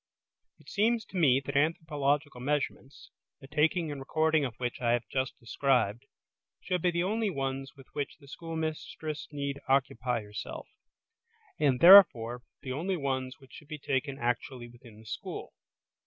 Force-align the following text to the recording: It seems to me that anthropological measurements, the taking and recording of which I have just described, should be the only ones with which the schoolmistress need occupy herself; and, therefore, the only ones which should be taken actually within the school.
It 0.57 0.67
seems 0.67 1.05
to 1.05 1.15
me 1.17 1.39
that 1.41 1.55
anthropological 1.55 2.41
measurements, 2.41 3.11
the 3.39 3.47
taking 3.47 3.91
and 3.91 3.99
recording 4.01 4.43
of 4.43 4.55
which 4.59 4.81
I 4.81 4.93
have 4.93 5.07
just 5.11 5.37
described, 5.39 6.07
should 6.59 6.81
be 6.81 6.89
the 6.89 7.03
only 7.03 7.29
ones 7.29 7.75
with 7.75 7.85
which 7.93 8.17
the 8.17 8.27
schoolmistress 8.27 9.27
need 9.31 9.59
occupy 9.67 10.23
herself; 10.23 10.67
and, 11.59 11.79
therefore, 11.81 12.41
the 12.63 12.71
only 12.73 12.97
ones 12.97 13.35
which 13.37 13.53
should 13.53 13.67
be 13.67 13.77
taken 13.77 14.17
actually 14.17 14.67
within 14.67 14.97
the 15.01 15.05
school. 15.05 15.53